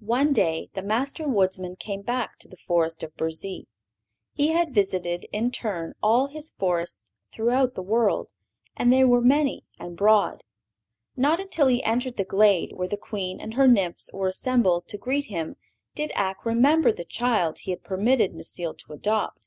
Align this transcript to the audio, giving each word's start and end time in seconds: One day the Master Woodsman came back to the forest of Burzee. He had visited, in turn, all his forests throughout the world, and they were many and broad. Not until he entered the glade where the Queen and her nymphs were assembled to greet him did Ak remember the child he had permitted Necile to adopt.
One 0.00 0.32
day 0.32 0.70
the 0.74 0.82
Master 0.82 1.28
Woodsman 1.28 1.76
came 1.76 2.02
back 2.02 2.36
to 2.40 2.48
the 2.48 2.56
forest 2.56 3.04
of 3.04 3.16
Burzee. 3.16 3.68
He 4.32 4.48
had 4.48 4.74
visited, 4.74 5.26
in 5.32 5.52
turn, 5.52 5.92
all 6.02 6.26
his 6.26 6.50
forests 6.50 7.04
throughout 7.30 7.76
the 7.76 7.80
world, 7.82 8.32
and 8.76 8.92
they 8.92 9.04
were 9.04 9.20
many 9.20 9.64
and 9.78 9.96
broad. 9.96 10.42
Not 11.14 11.38
until 11.38 11.68
he 11.68 11.80
entered 11.84 12.16
the 12.16 12.24
glade 12.24 12.72
where 12.74 12.88
the 12.88 12.96
Queen 12.96 13.40
and 13.40 13.54
her 13.54 13.68
nymphs 13.68 14.12
were 14.12 14.26
assembled 14.26 14.88
to 14.88 14.98
greet 14.98 15.26
him 15.26 15.54
did 15.94 16.10
Ak 16.16 16.44
remember 16.44 16.90
the 16.90 17.04
child 17.04 17.58
he 17.58 17.70
had 17.70 17.84
permitted 17.84 18.32
Necile 18.34 18.74
to 18.78 18.94
adopt. 18.94 19.46